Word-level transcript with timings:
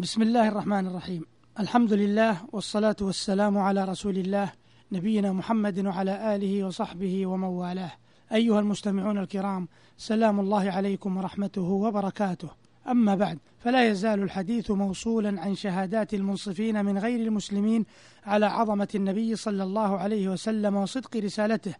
بسم 0.00 0.22
الله 0.22 0.48
الرحمن 0.48 0.86
الرحيم 0.86 1.24
الحمد 1.60 1.92
لله 1.92 2.36
والصلاة 2.52 2.96
والسلام 3.00 3.58
على 3.58 3.84
رسول 3.84 4.16
الله 4.16 4.52
نبينا 4.92 5.32
محمد 5.32 5.86
وعلى 5.86 6.34
آله 6.34 6.64
وصحبه 6.64 7.26
ومن 7.26 7.48
والاه 7.48 7.92
أيها 8.32 8.60
المستمعون 8.60 9.18
الكرام 9.18 9.68
سلام 9.96 10.40
الله 10.40 10.70
عليكم 10.70 11.16
ورحمته 11.16 11.62
وبركاته 11.62 12.48
أما 12.88 13.14
بعد 13.14 13.38
فلا 13.58 13.88
يزال 13.88 14.22
الحديث 14.22 14.70
موصولا 14.70 15.40
عن 15.40 15.54
شهادات 15.54 16.14
المنصفين 16.14 16.84
من 16.84 16.98
غير 16.98 17.20
المسلمين 17.26 17.84
على 18.26 18.46
عظمة 18.46 18.88
النبي 18.94 19.36
صلى 19.36 19.62
الله 19.62 19.98
عليه 19.98 20.28
وسلم 20.28 20.76
وصدق 20.76 21.16
رسالته 21.16 21.74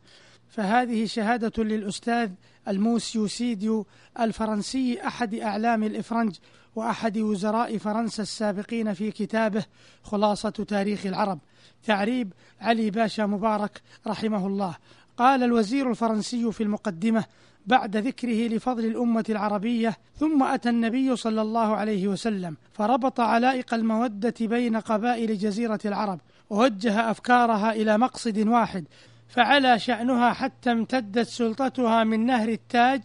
فهذه 0.48 1.06
شهادة 1.06 1.64
للأستاذ 1.64 2.30
الموسيوسيديو 2.68 3.86
الفرنسي 4.20 5.06
أحد 5.06 5.34
أعلام 5.34 5.82
الإفرنج 5.82 6.36
وأحد 6.76 7.18
وزراء 7.18 7.78
فرنسا 7.78 8.22
السابقين 8.22 8.94
في 8.94 9.10
كتابه 9.10 9.64
خلاصة 10.02 10.50
تاريخ 10.50 11.06
العرب. 11.06 11.38
تعريب 11.84 12.32
علي 12.60 12.90
باشا 12.90 13.22
مبارك 13.22 13.82
رحمه 14.06 14.46
الله. 14.46 14.76
قال 15.16 15.42
الوزير 15.42 15.90
الفرنسي 15.90 16.52
في 16.52 16.62
المقدمة 16.62 17.24
بعد 17.66 17.96
ذكره 17.96 18.48
لفضل 18.48 18.84
الأمة 18.84 19.24
العربية 19.28 19.96
ثم 20.16 20.42
أتى 20.42 20.68
النبي 20.68 21.16
صلى 21.16 21.42
الله 21.42 21.76
عليه 21.76 22.08
وسلم 22.08 22.56
فربط 22.72 23.20
علائق 23.20 23.74
المودة 23.74 24.34
بين 24.40 24.76
قبائل 24.76 25.38
جزيرة 25.38 25.80
العرب 25.84 26.20
ووجه 26.50 27.10
أفكارها 27.10 27.72
إلى 27.72 27.98
مقصد 27.98 28.38
واحد 28.38 28.84
فعلى 29.28 29.78
شأنها 29.78 30.32
حتى 30.32 30.72
امتدت 30.72 31.28
سلطتها 31.28 32.04
من 32.04 32.26
نهر 32.26 32.48
التاج 32.48 33.02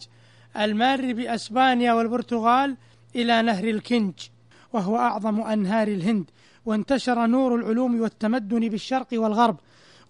المار 0.56 1.12
بأسبانيا 1.12 1.92
والبرتغال 1.92 2.76
إلى 3.16 3.42
نهر 3.42 3.64
الكنج 3.64 4.12
وهو 4.72 4.96
أعظم 4.96 5.40
أنهار 5.40 5.88
الهند 5.88 6.30
وانتشر 6.66 7.26
نور 7.26 7.54
العلوم 7.54 8.00
والتمدن 8.00 8.68
بالشرق 8.68 9.06
والغرب 9.12 9.56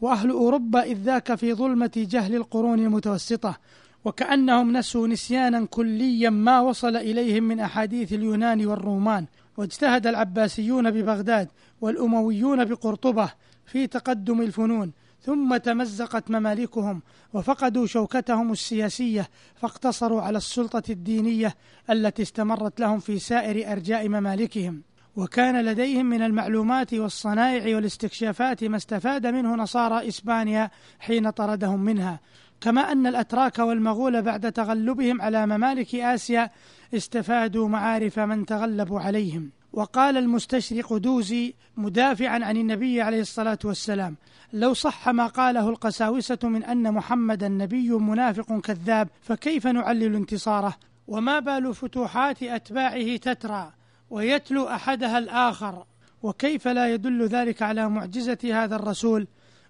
وأهل 0.01 0.31
أوروبا 0.31 0.83
إذ 0.83 0.97
ذاك 0.97 1.35
في 1.35 1.55
ظلمة 1.55 1.93
جهل 1.97 2.35
القرون 2.35 2.79
المتوسطة 2.79 3.59
وكأنهم 4.05 4.77
نسوا 4.77 5.09
نسيانا 5.09 5.67
كليا 5.67 6.31
ما 6.31 6.61
وصل 6.61 6.97
إليهم 6.97 7.43
من 7.43 7.61
أحاديث 7.61 8.13
اليونان 8.13 8.67
والرومان 8.67 9.27
واجتهد 9.57 10.07
العباسيون 10.07 10.91
ببغداد 10.91 11.49
والأمويون 11.81 12.65
بقرطبة 12.65 13.33
في 13.67 13.87
تقدم 13.87 14.43
الفنون. 14.43 14.93
ثم 15.25 15.57
تمزقت 15.57 16.31
ممالكهم 16.31 17.03
وفقدوا 17.33 17.87
شوكتهم 17.87 18.53
السياسية 18.53 19.29
فاقتصروا 19.55 20.23
على 20.23 20.39
السلطة 20.39 20.83
الدينية 20.91 21.55
التي 21.91 22.23
استمرت 22.23 22.81
لهم 22.81 22.99
في 22.99 23.19
سائر 23.19 23.73
أرجاء 23.73 24.09
ممالكهم. 24.09 24.83
وكان 25.17 25.65
لديهم 25.65 26.07
من 26.07 26.23
المعلومات 26.23 26.95
والصنائع 26.95 27.77
والاستكشافات 27.77 28.65
ما 28.65 28.77
استفاد 28.77 29.27
منه 29.27 29.55
نصارى 29.55 30.09
إسبانيا 30.09 30.71
حين 30.99 31.31
طردهم 31.31 31.81
منها. 31.81 32.21
كما 32.61 32.93
أن 32.93 33.07
الأتراك 33.07 33.59
والمغول 33.59 34.23
بعد 34.23 34.53
تغلبهم 34.53 35.23
على 35.23 35.47
ممالك 35.47 35.95
آسيا 35.95 36.51
استفادوا 36.95 37.69
معارف 37.69 38.19
من 38.19 38.47
تغلبوا 38.47 39.01
عليهم. 39.01 39.51
وقال 39.75 40.17
المستشرق 40.17 40.97
دوزي 40.97 41.55
مدافعا 41.77 42.45
عن 42.45 42.57
النبي 42.57 43.03
عليه 43.03 43.21
الصلاة 43.21 43.59
والسلام 43.65 44.17
لو 44.53 44.75
صح 44.75 45.09
ما 45.09 45.27
قاله 45.27 45.69
القساوسة 45.69 46.39
من 46.43 46.65
أن 46.65 46.93
محمدا 46.93 47.49
نبي 47.49 47.91
منافق 47.91 48.61
كذاب 48.61 49.09
فكيف 49.23 49.67
نعلل 49.67 50.15
انتصاره؟ 50.15 50.75
وما 51.09 51.39
بال 51.39 51.75
فتوحات 51.75 52.43
أتباعه 52.43 53.17
تترى 53.17 53.73
ويتلو 54.11 54.69
أحدها 54.69 55.19
الآخر 55.19 55.85
وكيف 56.23 56.69
لا 56.69 56.95
يدل 56.95 57.27
ذلك 57.27 57.63
على 57.63 57.89
معجزة 57.89 58.39
هذا 58.45 58.77
الرسول؟ 58.77 59.27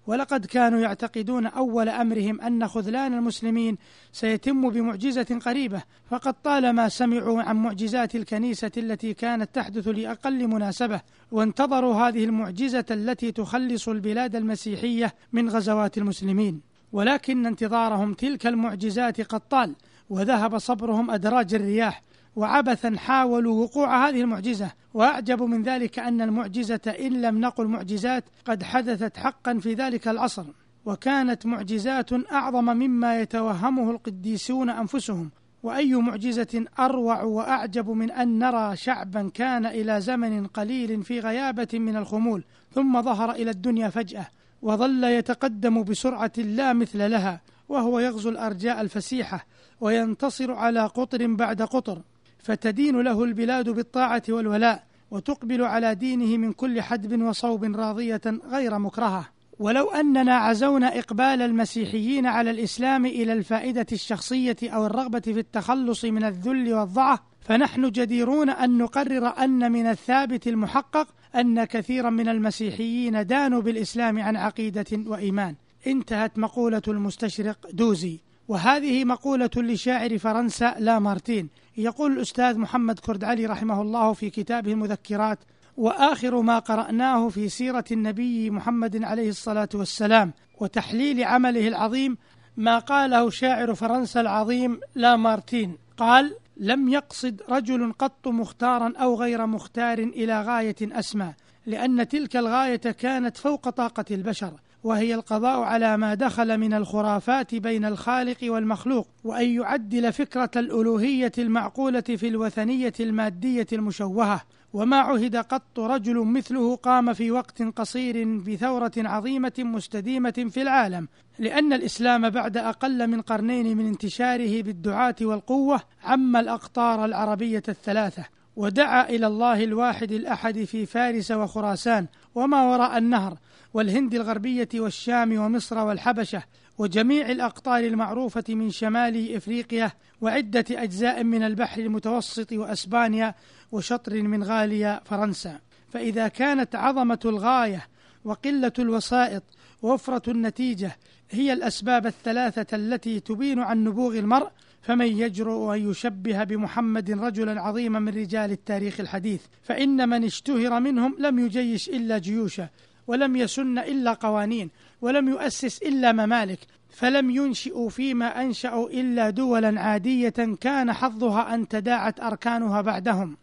ولقد 0.07 0.45
كانوا 0.45 0.79
يعتقدون 0.79 1.45
أول 1.45 1.89
أمرهم 1.89 2.41
أن 2.41 2.67
خذلان 2.67 3.13
المسلمين 3.13 3.77
سيتم 4.11 4.69
بمعجزة 4.69 5.39
قريبة 5.45 5.83
فقد 6.09 6.33
طالما 6.43 6.89
سمعوا 6.89 7.41
عن 7.41 7.55
معجزات 7.55 8.15
الكنيسة 8.15 8.71
التي 8.77 9.13
كانت 9.13 9.55
تحدث 9.55 9.87
لأقل 9.87 10.47
مناسبة 10.47 11.01
وانتظروا 11.31 11.95
هذه 11.95 12.23
المعجزة 12.23 12.85
التي 12.91 13.31
تخلص 13.31 13.89
البلاد 13.89 14.35
المسيحية 14.35 15.13
من 15.33 15.49
غزوات 15.49 15.97
المسلمين. 15.97 16.61
ولكن 16.91 17.45
انتظارهم 17.45 18.13
تلك 18.13 18.47
المعجزات 18.47 19.21
قد 19.21 19.39
طال 19.39 19.75
وذهب 20.09 20.57
صبرهم 20.57 21.11
أدراج 21.11 21.53
الرياح 21.53 22.01
وعبثا 22.35 22.97
حاولوا 22.97 23.63
وقوع 23.63 24.09
هذه 24.09 24.21
المعجزة. 24.21 24.71
وأعجب 24.93 25.43
من 25.43 25.63
ذلك 25.63 25.99
أن 25.99 26.21
المعجزة 26.21 26.95
إن 26.99 27.21
لم 27.21 27.41
نقل 27.41 27.67
معجزات 27.67 28.23
قد 28.45 28.63
حدثت 28.63 29.17
حقا 29.17 29.59
في 29.59 29.73
ذلك 29.73 30.07
العصر. 30.07 30.45
وكانت 30.85 31.45
معجزات 31.45 32.31
أعظم 32.31 32.65
مما 32.65 33.21
يتوهمه 33.21 33.91
القديسون 33.91 34.69
أنفسهم. 34.69 35.31
وأي 35.65 35.95
معجزة 35.95 36.65
أروع 36.79 37.23
وأعجب 37.23 37.89
من 37.89 38.11
أن 38.11 38.39
نرى 38.39 38.75
شعبا 38.75 39.31
كان 39.33 39.65
إلى 39.65 40.01
زمن 40.01 40.47
قليل 40.47 41.03
في 41.03 41.19
غيابة 41.19 41.67
من 41.73 41.95
الخمول 41.95 42.43
ثم 42.73 43.01
ظهر 43.01 43.31
إلى 43.31 43.51
الدنيا 43.51 43.89
فجأة 43.89 44.27
وظل 44.61 45.03
يتقدم 45.03 45.83
بسرعة 45.83 46.31
لا 46.37 46.73
مثل 46.73 47.11
لها 47.11 47.41
وهو 47.69 47.99
يغزو 47.99 48.29
الأرجاء 48.29 48.81
الفسيحة 48.81 49.45
وينتصر 49.81 50.51
على 50.51 50.85
قطر 50.85 51.27
بعد 51.27 51.61
قطر. 51.61 52.01
فتدين 52.45 53.01
له 53.01 53.23
البلاد 53.23 53.69
بالطاعة 53.69 54.23
والولاء 54.29 54.83
وتقبل 55.11 55.61
على 55.61 55.95
دينه 55.95 56.37
من 56.37 56.53
كل 56.53 56.81
حدب 56.81 57.21
وصوب 57.21 57.63
راضية 57.63 58.21
غير 58.51 58.79
مكرهة. 58.79 59.25
ولو 59.59 59.89
أننا 59.89 60.35
عزونا 60.35 60.99
إقبال 60.99 61.41
المسيحيين 61.41 62.25
على 62.25 62.51
الإسلام 62.51 63.05
إلى 63.05 63.33
الفائدة 63.33 63.85
الشخصية 63.91 64.55
أو 64.63 64.85
الرغبة 64.85 65.19
في 65.19 65.39
التخلص 65.39 66.05
من 66.05 66.23
الذل 66.23 66.73
والضعف 66.73 67.19
فنحن 67.41 67.91
جديرون 67.91 68.49
أن 68.49 68.77
نقرر 68.77 69.27
أن 69.27 69.71
من 69.71 69.85
الثابت 69.85 70.47
المحقق 70.47 71.07
أن 71.35 71.63
كثيرا 71.63 72.09
من 72.09 72.29
المسيحيين 72.29 73.25
دانوا 73.25 73.61
بالإسلام 73.61 74.19
عن 74.19 74.35
عقيدة 74.35 74.85
وإيمان. 75.05 75.55
انتهت 75.87 76.39
مقولة 76.39 76.81
المستشرق 76.87 77.67
دوزي. 77.73 78.19
وهذه 78.47 79.05
مقولة 79.05 79.49
لشاعر 79.57 80.17
فرنسا 80.17 80.75
لا 80.79 80.99
مارتين 80.99 81.49
يقول 81.77 82.11
الأستاذ 82.11 82.57
محمد 82.57 82.99
كرد 82.99 83.23
علي 83.23 83.45
رحمه 83.45 83.81
الله 83.81 84.13
في 84.13 84.29
كتابه 84.29 84.71
المذكرات 84.71 85.39
وآخر 85.77 86.41
ما 86.41 86.59
قرأناه 86.59 87.29
في 87.29 87.49
سيرة 87.49 87.85
النبي 87.91 88.49
محمد 88.49 89.03
عليه 89.03 89.29
الصلاة 89.29 89.69
والسلام 89.73 90.33
وتحليل 90.59 91.23
عمله 91.23 91.67
العظيم 91.67 92.17
ما 92.57 92.79
قاله 92.79 93.29
شاعر 93.29 93.75
فرنسا 93.75 94.21
العظيم 94.21 94.79
لا 94.95 95.15
مارتين 95.15 95.77
قال 95.97 96.35
لم 96.57 96.89
يقصد 96.89 97.41
رجل 97.49 97.93
قط 97.99 98.27
مختارا 98.27 98.93
أو 98.97 99.15
غير 99.15 99.45
مختار 99.45 99.99
إلى 99.99 100.41
غاية 100.41 100.75
أسمى 100.81 101.33
لأن 101.65 102.07
تلك 102.07 102.37
الغاية 102.37 102.75
كانت 102.75 103.37
فوق 103.37 103.69
طاقة 103.69 104.05
البشر. 104.11 104.53
وهي 104.85 105.15
القضاء 105.15 105.59
على 105.59 105.97
ما 105.97 106.13
دخل 106.13 106.57
من 106.57 106.73
الخرافات 106.73 107.55
بين 107.55 107.85
الخالق 107.85 108.37
والمخلوق 108.43 109.07
وأن 109.23 109.49
يعدل 109.49 110.13
فكرة 110.13 110.51
الألوهية 110.55 111.31
المعقولة 111.37 112.01
في 112.01 112.27
الوثنية 112.27 112.93
المادية 112.99 113.67
المشوهة. 113.73 114.41
وما 114.73 114.97
عهد 114.97 115.35
قط 115.35 115.79
رجل 115.79 116.17
مثله 116.17 116.75
قام 116.75 117.13
في 117.13 117.31
وقت 117.31 117.61
قصير 117.61 118.37
بثورة 118.37 118.91
عظيمة 118.97 119.53
مستديمة 119.59 120.47
في 120.49 120.61
العالم 120.61 121.07
لأن 121.39 121.73
الإسلام 121.73 122.29
بعد 122.29 122.57
أقل 122.57 123.07
من 123.07 123.21
قرنين 123.21 123.77
من 123.77 123.87
انتشاره 123.87 124.61
بالدعاة 124.61 125.15
والقوة 125.21 125.81
عم 126.03 126.35
الأقطار 126.35 127.05
العربية 127.05 127.63
الثلاثة. 127.69 128.25
ودعا 128.55 129.09
إلى 129.09 129.27
الله 129.27 129.63
الواحد 129.63 130.11
الأحد 130.11 130.63
في 130.63 130.85
فارس 130.85 131.31
وخراسان 131.31 132.07
وما 132.35 132.63
وراء 132.63 132.97
النهر 132.97 133.37
والهند 133.73 134.13
الغربية 134.13 134.69
والشام 134.75 135.37
ومصر 135.37 135.77
والحبشة 135.77 136.43
وجميع 136.77 137.29
الأقطار 137.29 137.79
المعروفة 137.79 138.43
من 138.49 138.69
شمال 138.69 139.35
إفريقيا 139.35 139.91
وعدة 140.21 140.65
أجزاء 140.71 141.23
من 141.23 141.43
البحر 141.43 141.81
المتوسط 141.81 142.51
وأسبانيا 142.51 143.35
وشطر 143.71 144.21
من 144.21 144.43
غاليا 144.43 145.01
فرنسا. 145.05 145.59
فإذا 145.89 146.27
كانت 146.27 146.75
عظمة 146.75 147.19
الغاية 147.25 147.87
وقلة 148.25 148.71
الوسائط 148.79 149.43
ووفرة 149.81 150.31
النتيجة 150.31 150.97
هي 151.31 151.53
الأسباب 151.53 152.05
الثلاثة 152.05 152.75
التي 152.75 153.19
تبين 153.19 153.59
عن 153.59 153.83
نبوغ 153.83 154.17
المرء 154.17 154.49
فمن 154.85 155.05
يجرؤ 155.05 155.73
أن 155.73 155.89
يشبه 155.89 156.43
بمحمد 156.43 157.11
رجلا 157.11 157.61
عظيما 157.61 157.99
من 157.99 158.09
رجال 158.09 158.51
التاريخ 158.51 158.99
الحديث 158.99 159.41
فإن 159.63 160.09
من 160.09 160.23
اشتهر 160.23 160.79
منهم 160.79 161.15
لم 161.19 161.39
يجيش 161.39 161.89
إلا 161.89 162.17
جيوشه 162.17 162.69
ولم 163.07 163.35
يسن 163.35 163.77
إلا 163.77 164.13
قوانين 164.13 164.69
ولم 165.01 165.29
يؤسس 165.29 165.81
إلا 165.81 166.11
ممالك 166.11 166.59
فلم 166.89 167.29
ينشئوا 167.29 167.89
فيما 167.89 168.41
أنشأوا 168.41 168.89
إلا 168.89 169.29
دولا 169.29 169.81
عادية 169.81 170.55
كان 170.61 170.93
حظها 170.93 171.55
أن 171.55 171.67
تداعت 171.67 172.19
أركانها 172.19 172.81
بعدهم. 172.81 173.37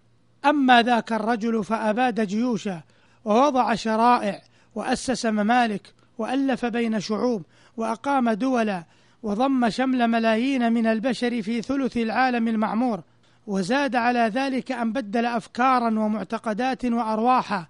أما 0.44 0.82
ذاك 0.82 1.12
الرجل 1.12 1.64
فأباد 1.64 2.20
جيوشا 2.20 2.82
ووضع 3.24 3.74
شرائع 3.74 4.42
وأسس 4.74 5.26
ممالك 5.26 5.94
وألف 6.18 6.64
بين 6.64 7.00
شعوب 7.00 7.42
وأقام 7.76 8.30
دولا 8.30 8.84
وضم 9.22 9.70
شمل 9.70 10.08
ملايين 10.08 10.72
من 10.72 10.86
البشر 10.86 11.42
في 11.42 11.62
ثلث 11.62 11.96
العالم 11.96 12.48
المعمور 12.48 13.02
وزاد 13.46 13.96
على 13.96 14.30
ذلك 14.34 14.72
أن 14.72 14.92
بدل 14.92 15.26
أفكارا 15.26 15.86
ومعتقدات 15.86 16.84
وأرواحا 16.84 17.66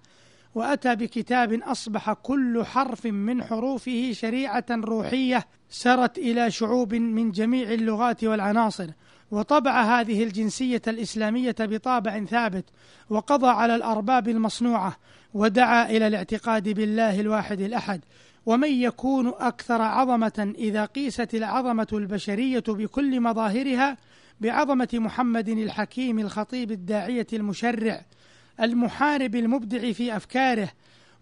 وأتى 0.55 0.95
بكتاب 0.95 1.53
أصبح 1.53 2.13
كل 2.13 2.63
حرف 2.65 3.05
من 3.05 3.43
حروفه 3.43 4.11
شريعة 4.13 4.65
روحية 4.71 5.45
سرت 5.69 6.17
إلى 6.17 6.51
شعوب 6.51 6.93
من 6.93 7.31
جميع 7.31 7.71
اللغات 7.71 8.23
والعناصر. 8.23 8.89
وطبع 9.31 9.81
هذه 9.81 10.23
الجنسية 10.23 10.81
الإسلامية 10.87 11.55
بطابع 11.59 12.25
ثابت 12.25 12.65
وقضى 13.09 13.47
على 13.47 13.75
الأرباب 13.75 14.29
المصنوعة 14.29 14.97
ودعا 15.33 15.89
إلى 15.89 16.07
الاعتقاد 16.07 16.69
بالله 16.69 17.19
الواحد 17.19 17.61
الأحد. 17.61 18.01
ومن 18.45 18.69
يكون 18.69 19.27
أكثر 19.27 19.81
عظمة 19.81 20.53
إذا 20.57 20.85
قيست 20.85 21.35
العظمة 21.35 21.87
البشرية 21.93 22.63
بكل 22.67 23.21
مظاهرها 23.21 23.97
بعظمة 24.41 24.89
محمد 24.93 25.49
الحكيم 25.49 26.19
الخطيب 26.19 26.71
الداعية 26.71 27.27
المشرع 27.33 28.05
المحارب 28.59 29.35
المبدع 29.35 29.91
في 29.91 30.17
أفكاره 30.17 30.69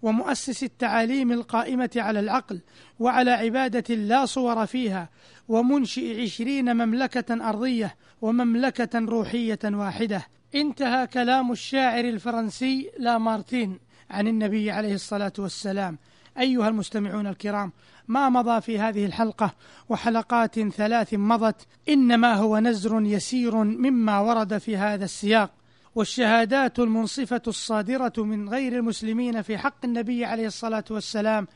ومؤسس 0.02 0.64
التعاليم 0.64 1.32
القائمة 1.32 1.90
على 1.96 2.20
العقل 2.20 2.62
وعلى 3.00 3.32
عبادة 3.32 3.96
لا 3.96 4.26
صور 4.26 4.66
فيها 4.66 5.10
ومنشئ 5.48 6.22
عشرين 6.22 6.76
مملكة 6.76 7.50
أرضية 7.50 7.96
ومملكة 8.22 9.00
روحية 9.00 9.60
واحدة. 9.64 10.28
انتهى 10.56 11.08
كلام 11.08 11.52
الشاعر 11.52 12.06
الفرنسي 12.06 12.92
لامارتين 13.00 13.80
عن 14.10 14.28
النبي 14.28 14.72
عليه 14.72 14.94
الصلاة 14.94 15.34
والسلام. 15.40 15.98
أيها 16.40 16.68
المستمعون 16.68 17.28
الكرام 17.28 17.72
ما 18.08 18.30
مضى 18.30 18.62
في 18.62 18.80
هذه 18.80 19.06
الحلقة 19.06 19.54
وحلقات 19.90 20.60
ثلاث 20.60 21.14
مضت 21.14 21.68
إنما 21.90 22.34
هو 22.34 22.60
نزر 22.60 23.02
يسير 23.02 23.56
مما 23.56 24.20
ورد 24.20 24.58
في 24.58 24.78
هذا 24.78 25.06
السياق. 25.06 25.52
والشهادات 25.96 26.80
المنصفة 26.80 27.42
الصادرة 27.48 28.14
من 28.18 28.50
غير 28.50 28.78
المسلمين 28.78 29.42
في 29.42 29.58
حق 29.58 29.86
النبي 29.86 30.26
عليه 30.26 30.48
الصلاة 30.48 30.84
والسلام 30.90 31.48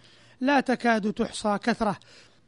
لا 0.42 0.60
تكاد 0.60 1.14
تحصى 1.14 1.58
كثرة. 1.64 1.98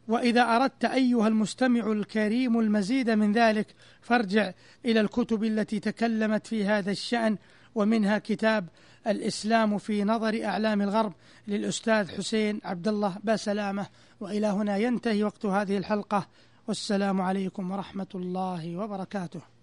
وإذا 0.07 0.41
أردت 0.41 0.85
أيها 0.85 1.27
المستمع 1.27 1.91
الكريم 1.91 2.59
المزيد 2.59 3.09
من 3.09 3.31
ذلك 3.31 3.67
فارجع 4.01 4.51
إلى 4.85 4.99
الكتب 4.99 5.43
التي 5.43 5.79
تكلمت 5.79 6.47
في 6.47 6.65
هذا 6.65 6.91
الشأن 6.91 7.37
ومنها 7.77 8.17
كتاب 8.17 8.67
الإسلام 9.07 9.77
في 9.77 10.03
نظر 10.03 10.45
أعلام 10.45 10.81
الغرب 10.81 11.13
للأستاذ 11.47 12.17
حسين 12.17 12.61
عبد 12.63 12.87
الله 12.87 13.17
باسلامة 13.23 13.87
وإلى 14.19 14.47
هنا 14.47 14.77
ينتهي 14.77 15.23
وقت 15.23 15.45
هذه 15.45 15.77
الحلقة. 15.77 16.27
والسلام 16.67 17.21
عليكم 17.21 17.71
ورحمة 17.71 18.07
الله 18.15 18.77
وبركاته. 18.77 19.56